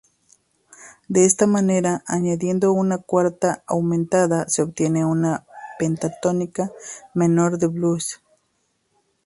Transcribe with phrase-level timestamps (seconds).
[1.09, 5.45] De esa manera, añadiendo una cuarta aumentada, se obtiene una
[5.77, 6.71] pentatónica
[7.13, 8.19] menor de blues.